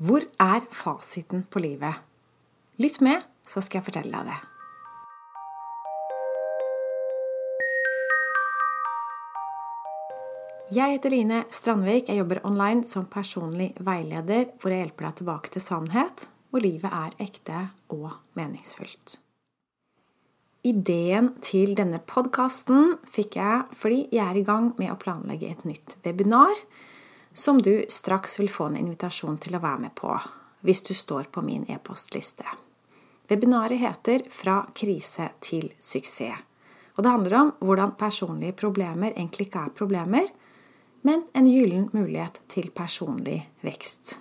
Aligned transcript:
Hvor 0.00 0.24
er 0.40 0.62
fasiten 0.72 1.42
på 1.52 1.60
livet? 1.60 1.98
Lytt 2.80 3.02
med, 3.04 3.20
så 3.44 3.60
skal 3.60 3.82
jeg 3.82 3.86
fortelle 3.90 4.16
deg 4.16 4.30
det. 4.30 4.38
Jeg 10.72 10.96
heter 10.96 11.12
Line 11.12 11.42
Strandvik. 11.52 12.08
Jeg 12.08 12.22
jobber 12.22 12.40
online 12.48 12.88
som 12.88 13.10
personlig 13.12 13.74
veileder, 13.76 14.48
hvor 14.56 14.72
jeg 14.72 14.86
hjelper 14.86 15.10
deg 15.10 15.20
tilbake 15.20 15.52
til 15.52 15.66
sannhet, 15.68 16.24
hvor 16.48 16.64
livet 16.64 16.88
er 16.88 17.20
ekte 17.20 17.66
og 17.92 18.14
meningsfullt. 18.40 19.18
Ideen 20.64 21.34
til 21.44 21.76
denne 21.76 22.00
podkasten 22.00 22.96
fikk 23.04 23.36
jeg 23.36 23.68
fordi 23.76 24.06
jeg 24.16 24.24
er 24.24 24.40
i 24.40 24.48
gang 24.48 24.72
med 24.80 24.94
å 24.94 25.02
planlegge 25.02 25.52
et 25.52 25.68
nytt 25.68 26.00
webinar 26.06 26.56
som 27.32 27.62
du 27.62 27.84
straks 27.88 28.38
vil 28.40 28.50
få 28.50 28.70
en 28.70 28.76
invitasjon 28.76 29.38
til 29.38 29.56
å 29.56 29.62
være 29.62 29.86
med 29.86 29.94
på 29.98 30.12
hvis 30.66 30.82
du 30.84 30.92
står 30.94 31.30
på 31.32 31.42
min 31.42 31.64
e-postliste. 31.70 32.44
Webinaret 33.30 33.78
heter 33.78 34.22
'Fra 34.30 34.66
krise 34.74 35.30
til 35.40 35.72
suksess'. 35.78 36.42
Og 36.96 37.04
det 37.04 37.10
handler 37.10 37.34
om 37.34 37.52
hvordan 37.60 37.96
personlige 37.96 38.52
problemer 38.52 39.12
egentlig 39.12 39.46
ikke 39.46 39.64
er 39.64 39.68
problemer, 39.68 40.26
men 41.02 41.22
en 41.34 41.46
gyllen 41.46 41.88
mulighet 41.92 42.40
til 42.48 42.70
personlig 42.70 43.48
vekst. 43.62 44.18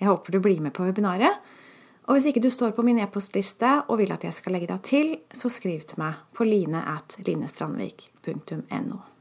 Jeg 0.00 0.08
håper 0.08 0.32
du 0.32 0.40
blir 0.40 0.60
med 0.60 0.72
på 0.72 0.84
webinaret. 0.84 1.36
Og 2.08 2.16
hvis 2.16 2.26
ikke 2.26 2.40
du 2.40 2.50
står 2.50 2.70
på 2.70 2.82
min 2.82 2.98
e-postliste 2.98 3.82
og 3.88 3.98
vil 3.98 4.12
at 4.12 4.24
jeg 4.24 4.32
skal 4.32 4.52
legge 4.52 4.70
deg 4.70 4.82
til, 4.82 5.18
så 5.32 5.50
skriv 5.52 5.80
til 5.80 5.98
meg 5.98 6.14
på 6.32 6.44
line 6.44 6.80
at 6.96 7.18
linestrandvik.no. 7.26 9.17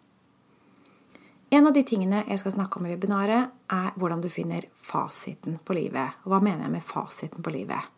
En 1.49 1.67
av 1.67 1.71
de 1.71 1.83
tingene 1.87 2.25
jeg 2.27 2.41
skal 2.41 2.57
snakke 2.57 2.79
om 2.79 2.87
i 2.89 2.91
webinaret, 2.91 3.53
er 3.71 3.93
hvordan 3.95 4.19
du 4.19 4.27
finner 4.27 4.65
fasiten 4.83 5.55
på 5.63 5.77
livet. 5.77 6.17
Og 6.25 6.33
hva 6.33 6.41
mener 6.43 6.65
jeg 6.65 6.73
med 6.73 6.83
fasiten 6.83 7.43
på 7.43 7.53
livet? 7.55 7.93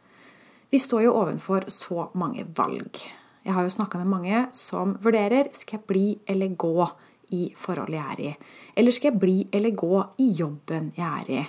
Vi 0.69 0.77
står 0.77 1.07
jo 1.07 1.15
ovenfor 1.17 1.65
så 1.73 2.11
mange 2.13 2.45
valg. 2.45 2.99
Jeg 3.41 3.55
har 3.55 3.65
jo 3.65 3.71
snakka 3.73 3.97
med 4.03 4.11
mange 4.11 4.43
som 4.53 4.93
vurderer 5.01 5.49
skal 5.57 5.79
jeg 5.79 5.87
bli 5.89 6.03
eller 6.29 6.53
gå 6.53 6.89
i 7.33 7.47
forholdet 7.57 7.97
jeg 7.97 8.11
er 8.11 8.21
i. 8.27 8.35
Eller 8.77 8.93
skal 8.93 9.11
jeg 9.11 9.21
bli 9.23 9.37
eller 9.51 9.73
gå 9.81 10.03
i 10.21 10.29
jobben 10.37 10.91
jeg 10.97 11.09
er 11.09 11.33
i. 11.39 11.41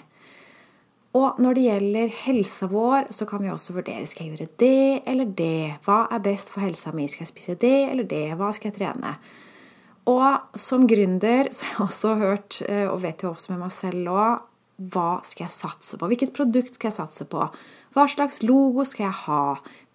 Og 1.21 1.37
når 1.43 1.59
det 1.59 1.67
gjelder 1.67 2.17
helsa 2.23 2.71
vår, 2.71 3.11
så 3.13 3.27
kan 3.29 3.43
vi 3.45 3.53
også 3.53 3.77
vurdere 3.77 4.09
skal 4.09 4.25
jeg 4.25 4.39
gjøre 4.39 4.57
det 4.63 5.03
eller 5.11 5.37
det. 5.37 5.85
Hva 5.85 6.07
er 6.09 6.25
best 6.25 6.55
for 6.55 6.65
helsa 6.65 6.95
mi? 6.97 7.09
Skal 7.11 7.27
jeg 7.27 7.33
spise 7.35 7.61
det 7.61 7.77
eller 7.91 8.09
det? 8.09 8.25
Hva 8.41 8.55
skal 8.57 8.71
jeg 8.71 8.79
trene? 8.79 9.17
Og 10.09 10.57
som 10.59 10.87
gründer 10.89 11.51
så 11.53 11.67
har 11.67 11.75
jeg 11.75 11.87
også 11.87 12.15
hørt, 12.21 12.63
eh, 12.69 12.87
og 12.89 13.03
vet 13.03 13.23
jo 13.23 13.35
også 13.35 13.53
med 13.53 13.61
meg 13.65 13.75
selv 13.75 14.15
òg, 14.15 14.47
hva 14.81 15.21
skal 15.29 15.45
jeg 15.45 15.53
satse 15.53 15.99
på? 16.01 16.09
Hvilket 16.09 16.33
produkt 16.33 16.75
skal 16.75 16.89
jeg 16.89 16.97
satse 16.97 17.27
på? 17.29 17.45
Hva 17.93 18.07
slags 18.09 18.41
logo 18.43 18.85
skal 18.89 19.11
jeg 19.11 19.19
ha? 19.27 19.45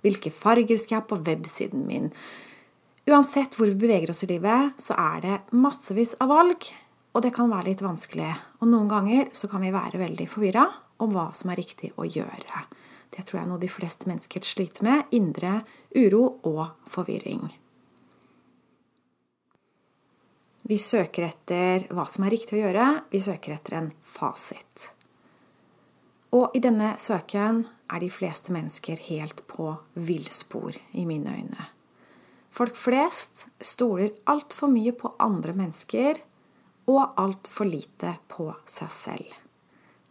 Hvilke 0.05 0.29
farger 0.29 0.77
skal 0.77 0.97
jeg 0.97 1.01
ha 1.01 1.09
på 1.09 1.21
websiden 1.25 1.87
min? 1.87 2.11
Uansett 3.09 3.57
hvor 3.57 3.69
vi 3.69 3.77
beveger 3.77 4.13
oss 4.13 4.23
i 4.25 4.29
livet, 4.29 4.77
så 4.81 4.97
er 4.97 5.21
det 5.25 5.41
massevis 5.57 6.15
av 6.21 6.29
valg, 6.29 6.69
og 7.13 7.25
det 7.25 7.33
kan 7.33 7.49
være 7.49 7.71
litt 7.71 7.83
vanskelig. 7.85 8.31
Og 8.61 8.69
noen 8.69 8.89
ganger 8.91 9.29
så 9.33 9.49
kan 9.49 9.65
vi 9.65 9.73
være 9.73 10.01
veldig 10.01 10.29
forvirra 10.29 10.67
om 11.01 11.13
hva 11.15 11.31
som 11.37 11.49
er 11.53 11.61
riktig 11.61 11.93
å 11.97 12.05
gjøre. 12.05 12.65
Det 13.13 13.25
tror 13.25 13.39
jeg 13.39 13.45
er 13.45 13.51
noe 13.53 13.61
de 13.61 13.71
fleste 13.71 14.09
mennesker 14.09 14.45
sliter 14.45 14.85
med. 14.85 15.05
Indre 15.15 15.61
uro 15.95 16.25
og 16.43 16.89
forvirring. 16.91 17.47
Vi 20.65 20.77
søker 20.81 21.27
etter 21.27 21.85
hva 21.93 22.07
som 22.09 22.25
er 22.25 22.33
riktig 22.33 22.57
å 22.57 22.63
gjøre. 22.63 22.85
Vi 23.13 23.21
søker 23.21 23.53
etter 23.53 23.77
en 23.77 23.91
fasit. 24.01 24.89
Og 26.33 26.55
i 26.57 26.61
denne 26.63 26.95
søken 26.97 27.61
er 27.85 28.01
de 28.01 28.09
fleste 28.09 28.53
mennesker 28.53 28.99
helt 29.11 29.45
på 29.47 29.75
villspor, 29.93 30.73
i 30.97 31.05
mine 31.05 31.37
øyne. 31.37 31.69
Folk 32.55 32.75
flest 32.79 33.45
stoler 33.61 34.15
altfor 34.31 34.71
mye 34.71 34.95
på 34.97 35.13
andre 35.21 35.53
mennesker 35.53 36.23
og 36.89 37.17
altfor 37.19 37.69
lite 37.69 38.17
på 38.31 38.49
seg 38.65 38.91
selv. 38.91 39.33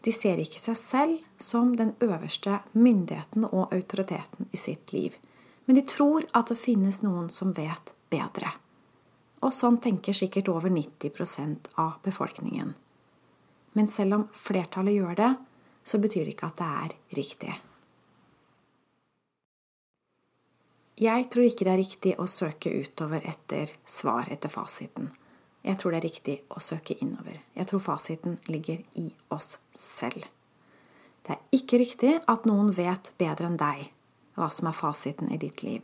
De 0.05 0.13
ser 0.13 0.39
ikke 0.39 0.61
seg 0.61 0.77
selv 0.77 1.23
som 1.41 1.73
den 1.77 1.95
øverste 2.05 2.61
myndigheten 2.77 3.47
og 3.49 3.73
autoriteten 3.73 4.51
i 4.53 4.61
sitt 4.61 4.93
liv, 4.93 5.17
men 5.65 5.81
de 5.81 5.87
tror 5.89 6.29
at 6.37 6.53
det 6.53 6.61
finnes 6.61 7.01
noen 7.03 7.31
som 7.33 7.57
vet 7.57 7.95
bedre. 8.13 8.53
Og 9.45 9.53
sånn 9.53 9.77
tenker 9.85 10.17
sikkert 10.17 10.49
over 10.49 10.73
90% 10.73 11.75
av 11.81 11.99
befolkningen. 12.05 12.73
Men 13.77 13.91
selv 13.91 14.17
om 14.17 14.27
flertallet 14.33 14.97
gjør 14.97 15.19
det, 15.19 15.31
så 15.85 16.01
betyr 16.01 16.25
det 16.25 16.37
ikke 16.37 16.49
at 16.49 16.61
det 16.61 16.69
er 16.85 16.95
riktig. 17.19 17.55
Jeg 20.95 21.27
tror 21.27 21.49
ikke 21.49 21.67
det 21.67 21.73
er 21.73 21.83
riktig 21.83 22.15
å 22.23 22.27
søke 22.31 22.71
utover 22.71 23.25
etter 23.27 23.73
svar 23.85 24.31
etter 24.31 24.53
fasiten. 24.53 25.11
Jeg 25.65 25.81
tror 25.81 25.93
det 25.93 25.99
er 25.99 26.07
riktig 26.07 26.37
å 26.55 26.61
søke 26.63 26.95
innover. 27.03 27.41
Jeg 27.57 27.67
tror 27.67 27.83
fasiten 27.83 28.39
ligger 28.47 28.85
i 29.01 29.09
oss 29.35 29.57
selv. 29.75 30.23
Det 31.25 31.35
er 31.35 31.57
ikke 31.57 31.81
riktig 31.81 32.13
at 32.31 32.47
noen 32.47 32.71
vet 32.77 33.11
bedre 33.19 33.49
enn 33.49 33.59
deg 33.59 33.89
hva 34.39 34.51
som 34.53 34.69
er 34.71 34.77
fasiten 34.77 35.33
i 35.35 35.41
ditt 35.41 35.65
liv. 35.67 35.83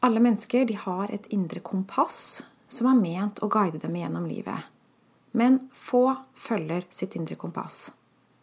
Alle 0.00 0.20
mennesker 0.20 0.72
har 0.84 1.12
et 1.12 1.26
indre 1.34 1.60
kompass 1.60 2.44
som 2.68 2.88
er 2.90 2.98
ment 2.98 3.40
å 3.42 3.48
guide 3.50 3.80
dem 3.82 3.96
gjennom 3.96 4.26
livet. 4.28 4.68
Men 5.36 5.60
få 5.74 6.08
følger 6.34 6.86
sitt 6.90 7.16
indre 7.16 7.36
kompass. 7.40 7.90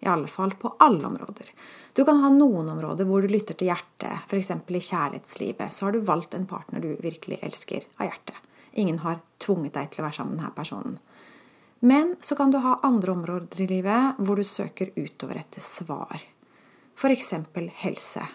I 0.03 0.09
alle 0.12 0.28
fall 0.28 0.52
på 0.59 0.74
alle 0.84 1.08
områder. 1.08 1.47
Du 1.94 2.03
kan 2.06 2.19
ha 2.19 2.30
noen 2.34 2.69
områder 2.74 3.08
hvor 3.08 3.24
du 3.24 3.31
lytter 3.31 3.56
til 3.56 3.69
hjertet, 3.69 4.25
f.eks. 4.28 4.52
i 4.52 4.81
kjærlighetslivet. 4.90 5.74
Så 5.74 5.86
har 5.86 5.96
du 5.96 6.03
valgt 6.03 6.34
en 6.36 6.47
partner 6.50 6.84
du 6.84 6.92
virkelig 7.00 7.40
elsker 7.42 7.86
av 7.97 8.09
hjertet. 8.09 8.36
Ingen 8.74 9.00
har 9.06 9.22
tvunget 9.42 9.78
deg 9.78 9.92
til 9.94 10.03
å 10.03 10.08
være 10.08 10.18
sammen 10.18 10.36
med 10.36 10.44
denne 10.44 10.58
personen. 10.58 11.00
Men 11.84 12.16
så 12.22 12.36
kan 12.40 12.52
du 12.52 12.59
ha 12.63 12.80
andre 12.84 13.12
områder 13.12 13.63
i 13.63 13.68
livet 13.69 14.19
hvor 14.19 14.40
du 14.40 14.44
søker 14.47 14.92
utover 14.96 15.40
etter 15.42 15.63
svar. 15.63 16.22
F.eks. 16.97 17.34
helse. 17.84 18.28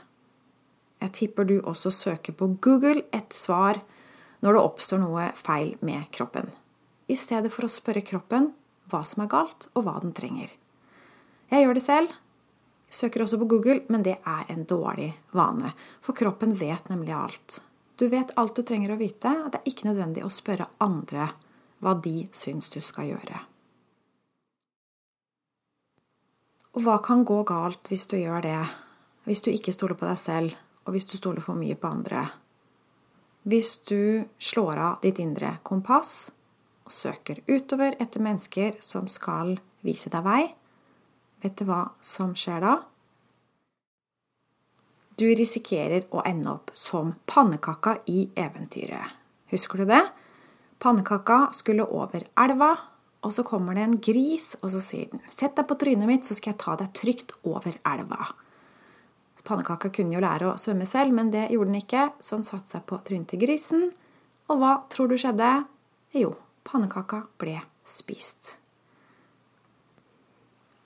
Jeg 0.99 1.15
tipper 1.15 1.47
du 1.47 1.59
også 1.61 1.93
søker 1.95 2.35
på 2.35 2.51
Google 2.61 3.05
et 3.15 3.35
svar 3.37 3.81
når 4.43 4.55
det 4.55 4.63
oppstår 4.63 5.03
noe 5.03 5.29
feil 5.39 5.75
med 5.83 6.09
kroppen, 6.15 6.51
i 7.11 7.17
stedet 7.19 7.51
for 7.55 7.67
å 7.67 7.73
spørre 7.73 8.05
kroppen 8.07 8.53
hva 8.89 9.03
som 9.05 9.25
er 9.25 9.31
galt, 9.31 9.69
og 9.77 9.85
hva 9.85 9.99
den 10.03 10.15
trenger. 10.17 10.51
Jeg 11.53 11.65
gjør 11.65 11.77
det 11.77 11.85
selv. 11.85 12.13
Søker 12.89 13.25
også 13.25 13.37
på 13.43 13.49
Google, 13.53 13.83
men 13.93 14.05
det 14.05 14.17
er 14.25 14.49
en 14.49 14.65
dårlig 14.65 15.11
vane, 15.37 15.75
for 16.01 16.17
kroppen 16.17 16.55
vet 16.57 16.89
nemlig 16.89 17.13
alt. 17.13 17.59
Du 18.01 18.07
vet 18.09 18.33
alt 18.41 18.57
du 18.57 18.63
trenger 18.65 18.95
å 18.95 19.01
vite, 19.01 19.29
og 19.45 19.53
det 19.53 19.61
er 19.61 19.69
ikke 19.69 19.91
nødvendig 19.91 20.25
å 20.25 20.33
spørre 20.33 20.71
andre 20.81 21.29
hva 21.85 21.95
de 22.01 22.29
syns 22.35 22.71
du 22.73 22.81
skal 22.85 23.11
gjøre. 23.11 23.43
Og 26.79 26.85
hva 26.87 26.99
kan 27.03 27.25
gå 27.27 27.43
galt 27.49 27.91
hvis 27.91 28.07
du 28.09 28.17
gjør 28.21 28.45
det, 28.45 28.61
hvis 29.27 29.43
du 29.45 29.51
ikke 29.51 29.75
stoler 29.75 29.99
på 29.99 30.09
deg 30.09 30.21
selv, 30.21 30.57
og 30.89 30.95
hvis 30.97 31.05
du 31.05 31.19
stoler 31.19 31.45
for 31.45 31.59
mye 31.61 31.77
på 31.77 31.91
andre. 31.93 32.25
Hvis 33.45 33.75
du 33.85 34.25
slår 34.41 34.81
av 34.81 35.03
ditt 35.05 35.21
indre 35.21 35.59
kompass 35.61 36.31
og 36.89 36.95
søker 36.95 37.43
utover 37.45 37.99
etter 38.01 38.25
mennesker 38.25 38.81
som 38.81 39.05
skal 39.13 39.59
vise 39.85 40.09
deg 40.09 40.25
vei, 40.25 40.47
vet 41.45 41.61
du 41.61 41.69
hva 41.69 41.83
som 42.01 42.33
skjer 42.33 42.65
da? 42.65 42.79
Du 45.21 45.27
risikerer 45.29 46.09
å 46.15 46.25
ende 46.25 46.55
opp 46.55 46.73
som 46.79 47.13
pannekaka 47.29 47.99
i 48.09 48.31
eventyret. 48.39 49.13
Husker 49.53 49.83
du 49.83 49.93
det? 49.93 50.03
Pannekaka 50.81 51.49
skulle 51.53 51.85
over 51.85 52.25
elva, 52.39 52.73
og 53.27 53.33
så 53.35 53.45
kommer 53.45 53.77
det 53.77 53.85
en 53.85 53.97
gris, 54.01 54.55
og 54.63 54.71
så 54.71 54.81
sier 54.81 55.11
den 55.11 55.21
'Sett 55.29 55.57
deg 55.57 55.67
på 55.69 55.77
trynet 55.77 56.07
mitt, 56.07 56.25
så 56.25 56.35
skal 56.35 56.53
jeg 56.53 56.61
ta 56.65 56.77
deg 56.77 56.95
trygt 56.95 57.33
over 57.45 57.75
elva'. 57.85 58.33
Pannekaka 59.49 59.89
kunne 59.95 60.13
jo 60.13 60.21
lære 60.21 60.51
å 60.51 60.59
svømme 60.61 60.85
selv, 60.85 61.15
men 61.17 61.31
det 61.33 61.47
gjorde 61.55 61.73
den 61.73 61.81
ikke, 61.81 62.05
så 62.21 62.37
han 62.37 62.45
satte 62.45 62.75
seg 62.75 62.85
på 62.89 62.99
trynet 63.07 63.31
til 63.33 63.41
grisen. 63.41 63.87
Og 64.53 64.61
hva 64.61 64.75
tror 64.93 65.09
du 65.09 65.17
skjedde? 65.21 65.49
Jo, 66.17 66.35
pannekaka 66.69 67.23
ble 67.41 67.57
spist. 67.89 68.59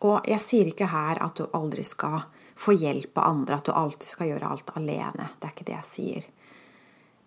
Og 0.06 0.26
jeg 0.31 0.43
sier 0.43 0.70
ikke 0.70 0.91
her 0.91 1.19
at 1.23 1.38
du 1.38 1.49
aldri 1.59 1.82
skal 1.87 2.23
få 2.59 2.75
hjelp 2.79 3.19
av 3.19 3.29
andre, 3.32 3.59
at 3.59 3.67
du 3.67 3.75
alltid 3.75 4.09
skal 4.11 4.31
gjøre 4.31 4.55
alt 4.55 4.73
alene. 4.79 5.29
Det 5.38 5.49
er 5.49 5.55
ikke 5.55 5.69
det 5.69 5.76
jeg 5.76 5.88
sier. 5.91 6.31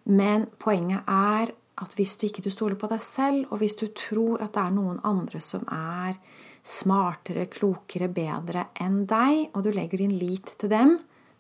Men 0.05 0.47
poenget 0.61 1.07
er 1.09 1.51
at 1.81 1.95
hvis 1.97 2.15
du 2.19 2.27
ikke 2.27 2.51
stoler 2.51 2.77
på 2.79 2.87
deg 2.91 3.03
selv, 3.03 3.49
og 3.51 3.59
hvis 3.59 3.75
du 3.79 3.87
tror 3.91 4.43
at 4.43 4.53
det 4.55 4.63
er 4.63 4.75
noen 4.75 5.01
andre 5.07 5.41
som 5.43 5.65
er 5.71 6.15
smartere, 6.65 7.47
klokere, 7.51 8.07
bedre 8.07 8.69
enn 8.81 9.03
deg, 9.09 9.49
og 9.53 9.65
du 9.65 9.73
legger 9.75 10.01
din 10.01 10.15
lit 10.15 10.53
til 10.61 10.71
dem, 10.71 10.95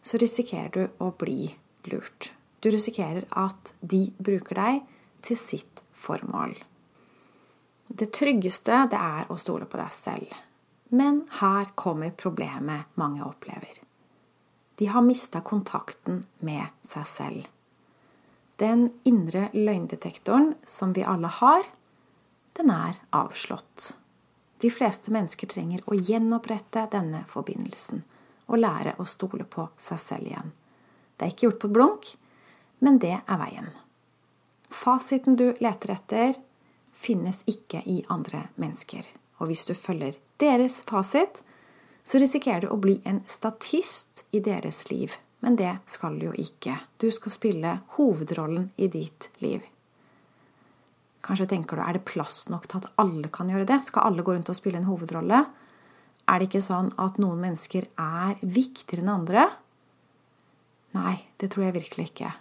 så 0.05 0.17
risikerer 0.21 0.69
du 0.69 0.83
å 1.01 1.09
bli 1.17 1.49
lurt. 1.89 2.33
Du 2.61 2.69
risikerer 2.69 3.25
at 3.33 3.73
de 3.81 4.07
bruker 4.17 4.59
deg 4.59 4.83
til 5.25 5.37
sitt 5.39 5.81
formål. 5.97 6.53
Det 7.87 8.11
tryggeste 8.13 8.83
det 8.91 8.99
er 9.01 9.31
å 9.33 9.37
stole 9.41 9.65
på 9.69 9.79
deg 9.81 9.91
selv. 9.93 10.37
Men 10.93 11.23
her 11.41 11.71
kommer 11.77 12.13
problemet 12.13 12.93
mange 13.01 13.25
opplever. 13.25 13.81
De 14.77 14.89
har 14.91 15.01
mista 15.01 15.41
kontakten 15.41 16.21
med 16.45 16.69
seg 16.85 17.09
selv. 17.09 17.45
Den 18.61 18.89
indre 19.03 19.49
løgndetektoren 19.53 20.53
som 20.69 20.93
vi 20.93 21.03
alle 21.03 21.31
har, 21.41 21.65
den 22.55 22.69
er 22.71 22.99
avslått. 23.09 23.95
De 24.61 24.69
fleste 24.71 25.11
mennesker 25.11 25.49
trenger 25.51 25.81
å 25.89 25.97
gjenopprette 25.97 26.85
denne 26.93 27.25
forbindelsen 27.31 28.05
og 28.47 28.61
lære 28.61 28.95
å 29.01 29.07
stole 29.09 29.47
på 29.49 29.67
seg 29.81 30.01
selv 30.01 30.29
igjen. 30.29 30.53
Det 31.15 31.25
er 31.25 31.33
ikke 31.33 31.47
gjort 31.47 31.59
på 31.61 31.69
et 31.69 31.75
blunk, 31.77 32.11
men 32.83 32.99
det 33.01 33.15
er 33.17 33.41
veien. 33.41 33.69
Fasiten 34.69 35.37
du 35.39 35.47
leter 35.63 35.95
etter, 35.95 36.39
finnes 36.95 37.43
ikke 37.49 37.81
i 37.85 38.01
andre 38.11 38.47
mennesker. 38.61 39.05
Og 39.39 39.49
hvis 39.51 39.65
du 39.67 39.73
følger 39.75 40.17
deres 40.39 40.81
fasit, 40.87 41.41
så 42.05 42.21
risikerer 42.21 42.65
du 42.65 42.71
å 42.71 42.79
bli 42.79 42.99
en 43.07 43.23
statist 43.29 44.25
i 44.35 44.41
deres 44.43 44.85
liv 44.91 45.15
men 45.45 45.55
det 45.55 45.75
skal 45.85 46.15
du 46.17 46.25
jo 46.25 46.35
ikke. 46.41 46.73
Du 46.97 47.11
skal 47.13 47.29
spille 47.29 47.71
hovedrollen 47.99 48.71
i 48.81 48.87
ditt 48.89 49.27
liv. 49.43 49.61
Kanskje 51.21 51.45
tenker 51.51 51.77
du 51.77 51.83
er 51.85 51.99
det 51.99 52.05
plass 52.09 52.47
nok 52.49 52.65
til 52.69 52.81
at 52.81 52.87
alle 53.01 53.29
kan 53.33 53.51
gjøre 53.53 53.67
det? 53.69 53.77
Skal 53.85 54.07
alle 54.07 54.25
gå 54.25 54.33
rundt 54.33 54.49
og 54.49 54.57
spille 54.57 54.81
en 54.81 54.87
hovedrolle? 54.89 55.43
Er 56.25 56.39
det 56.41 56.49
ikke 56.49 56.63
sånn 56.65 56.89
at 57.01 57.19
noen 57.21 57.41
mennesker 57.43 57.85
er 58.01 58.39
viktigere 58.41 59.03
enn 59.03 59.13
andre? 59.13 59.45
Nei, 60.97 61.19
det 61.37 61.51
tror 61.53 61.67
jeg 61.67 61.77
virkelig 61.77 62.09
ikke. 62.09 62.31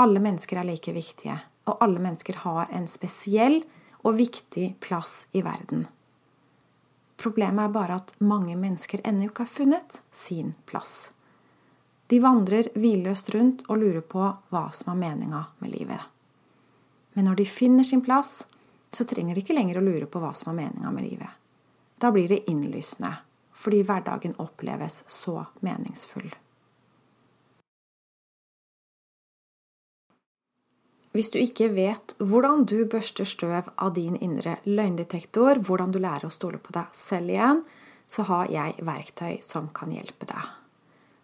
Alle 0.00 0.20
mennesker 0.22 0.60
er 0.60 0.68
like 0.68 0.92
viktige, 0.92 1.38
og 1.68 1.80
alle 1.84 2.02
mennesker 2.02 2.42
har 2.42 2.68
en 2.74 2.88
spesiell 2.90 3.62
og 4.04 4.18
viktig 4.18 4.74
plass 4.82 5.24
i 5.36 5.44
verden. 5.44 5.86
Problemet 7.20 7.66
er 7.66 7.72
bare 7.74 7.98
at 8.00 8.14
mange 8.24 8.56
mennesker 8.56 9.02
ennå 9.04 9.28
ikke 9.28 9.44
har 9.44 9.52
funnet 9.52 10.00
sin 10.14 10.54
plass. 10.68 11.12
De 12.10 12.18
vandrer 12.20 12.72
hvilløst 12.74 13.28
rundt 13.36 13.66
og 13.68 13.82
lurer 13.82 14.02
på 14.02 14.24
hva 14.50 14.64
som 14.74 14.94
er 14.94 15.00
meninga 15.02 15.44
med 15.60 15.74
livet. 15.74 16.00
Men 17.14 17.28
når 17.28 17.42
de 17.42 17.46
finner 17.46 17.86
sin 17.86 18.02
plass, 18.02 18.46
så 18.90 19.04
trenger 19.06 19.36
de 19.36 19.44
ikke 19.44 19.54
lenger 19.54 19.78
å 19.78 19.84
lure 19.84 20.08
på 20.10 20.22
hva 20.22 20.32
som 20.34 20.50
er 20.50 20.58
meninga 20.62 20.90
med 20.94 21.06
livet. 21.06 21.36
Da 22.00 22.10
blir 22.10 22.32
det 22.32 22.46
innlysende, 22.50 23.12
fordi 23.60 23.82
hverdagen 23.84 24.38
oppleves 24.40 25.02
så 25.10 25.44
meningsfull. 25.60 26.30
Hvis 31.10 31.32
du 31.34 31.40
ikke 31.40 31.72
vet 31.74 32.14
hvordan 32.22 32.62
du 32.70 32.84
børster 32.86 33.26
støv 33.26 33.66
av 33.74 33.94
din 33.96 34.14
indre 34.22 34.60
løgndetektor, 34.64 35.58
hvordan 35.66 35.90
du 35.90 35.98
lærer 35.98 36.28
å 36.28 36.32
stole 36.32 36.60
på 36.62 36.74
deg 36.76 36.94
selv 36.94 37.34
igjen, 37.34 37.64
så 38.10 38.26
har 38.30 38.50
jeg 38.50 38.86
verktøy 38.86 39.40
som 39.42 39.68
kan 39.74 39.90
hjelpe 39.94 40.28
deg. 40.30 40.46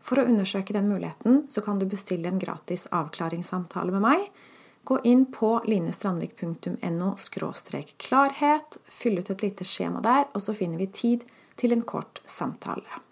For 0.02 0.18
å 0.18 0.26
undersøke 0.26 0.74
den 0.74 0.90
muligheten 0.90 1.44
så 1.50 1.62
kan 1.62 1.78
du 1.78 1.86
bestille 1.90 2.30
en 2.30 2.42
gratis 2.42 2.86
avklaringssamtale 2.94 3.94
med 3.94 4.04
meg. 4.04 4.26
Gå 4.86 5.00
inn 5.06 5.24
på 5.34 5.56
linestrandvik.no 5.66 7.14
klarhet, 7.98 8.78
fyll 8.86 9.18
ut 9.18 9.30
et 9.30 9.42
lite 9.42 9.66
skjema 9.66 10.02
der, 10.02 10.28
og 10.34 10.42
så 10.42 10.54
finner 10.54 10.78
vi 10.78 10.86
tid 10.94 11.26
til 11.56 11.72
en 11.72 11.82
kort 11.82 12.20
samtale. 12.24 13.02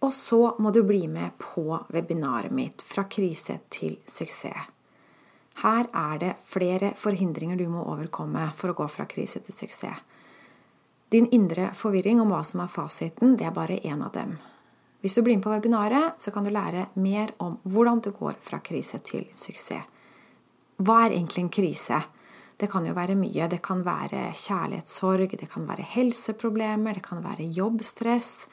Og 0.00 0.12
så 0.12 0.56
må 0.58 0.70
du 0.72 0.82
bli 0.82 1.08
med 1.08 1.30
på 1.38 1.84
webinaret 1.92 2.52
mitt 2.52 2.82
'Fra 2.82 3.04
krise 3.04 3.58
til 3.70 3.98
suksess'. 4.06 4.70
Her 5.62 5.86
er 5.92 6.18
det 6.18 6.36
flere 6.44 6.94
forhindringer 6.96 7.56
du 7.56 7.68
må 7.68 7.82
overkomme 7.84 8.52
for 8.56 8.70
å 8.70 8.74
gå 8.74 8.88
fra 8.88 9.04
krise 9.04 9.40
til 9.40 9.54
suksess. 9.54 10.00
Din 11.10 11.26
indre 11.26 11.72
forvirring 11.74 12.20
om 12.20 12.30
hva 12.30 12.44
som 12.44 12.60
er 12.60 12.70
fasiten, 12.70 13.36
det 13.36 13.46
er 13.46 13.50
bare 13.50 13.80
én 13.82 14.04
av 14.04 14.12
dem. 14.12 14.38
Hvis 15.00 15.14
du 15.14 15.22
blir 15.22 15.36
med 15.36 15.44
på 15.44 15.50
webinaret, 15.50 16.20
så 16.20 16.30
kan 16.30 16.44
du 16.44 16.50
lære 16.50 16.86
mer 16.94 17.32
om 17.38 17.58
hvordan 17.64 18.00
du 18.00 18.10
går 18.10 18.34
fra 18.40 18.58
krise 18.58 18.98
til 18.98 19.26
suksess. 19.34 19.82
Hva 20.80 21.06
er 21.06 21.16
egentlig 21.16 21.42
en 21.42 21.52
krise? 21.52 22.02
Det 22.60 22.68
kan 22.68 22.84
jo 22.84 22.92
være 22.92 23.16
mye. 23.16 23.48
Det 23.48 23.62
kan 23.64 23.80
være 23.86 24.30
kjærlighetssorg, 24.36 25.32
det 25.40 25.48
kan 25.48 25.64
være 25.68 25.86
helseproblemer, 25.94 26.98
det 26.98 27.04
kan 27.06 27.22
være 27.24 27.48
jobbstress, 27.56 28.48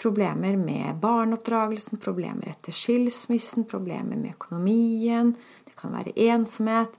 problemer 0.00 0.56
med 0.58 0.98
barneoppdragelsen, 1.02 2.00
problemer 2.02 2.50
etter 2.50 2.74
skilsmissen, 2.74 3.66
problemer 3.70 4.18
med 4.18 4.34
økonomien, 4.34 5.36
det 5.68 5.76
kan 5.78 5.94
være 5.94 6.16
ensomhet. 6.18 6.96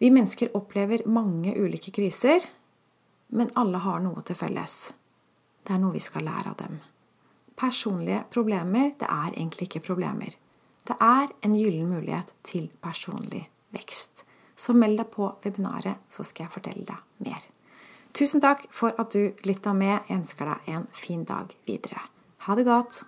Vi 0.00 0.08
mennesker 0.08 0.56
opplever 0.56 1.04
mange 1.04 1.52
ulike 1.60 1.92
kriser, 1.92 2.48
men 3.36 3.52
alle 3.60 3.82
har 3.84 4.00
noe 4.00 4.24
til 4.24 4.38
felles. 4.40 4.78
Det 5.60 5.76
er 5.76 5.82
noe 5.82 5.92
vi 5.92 6.00
skal 6.00 6.24
lære 6.24 6.54
av 6.54 6.56
dem. 6.62 6.80
Personlige 7.60 8.24
problemer, 8.32 8.94
det 8.96 9.04
er 9.04 9.34
egentlig 9.34 9.68
ikke 9.68 9.84
problemer. 9.92 10.32
Det 10.88 10.96
er 10.96 11.28
en 11.44 11.52
gyllen 11.54 11.92
mulighet 11.92 12.32
til 12.42 12.70
personlig 12.80 13.44
vekst. 13.76 14.24
Så 14.60 14.74
meld 14.76 14.98
deg 15.00 15.08
på 15.14 15.30
webinaret, 15.44 16.02
så 16.12 16.24
skal 16.26 16.46
jeg 16.46 16.54
fortelle 16.58 16.84
deg 16.88 17.24
mer. 17.24 17.46
Tusen 18.16 18.42
takk 18.42 18.66
for 18.74 18.96
at 19.00 19.14
du 19.14 19.30
lytta 19.46 19.72
med. 19.76 20.02
Jeg 20.08 20.20
ønsker 20.20 20.50
deg 20.50 20.72
en 20.74 20.88
fin 20.92 21.22
dag 21.24 21.54
videre. 21.68 22.02
Ha 22.44 22.56
det 22.58 22.66
godt. 22.68 23.04